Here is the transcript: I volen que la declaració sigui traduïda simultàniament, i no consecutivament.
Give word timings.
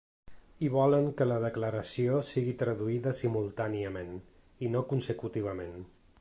I 0.67 0.69
volen 0.75 1.03
que 1.19 1.27
la 1.31 1.35
declaració 1.43 2.15
sigui 2.29 2.55
traduïda 2.63 3.13
simultàniament, 3.19 4.11
i 4.69 4.73
no 4.77 4.83
consecutivament. 4.95 5.79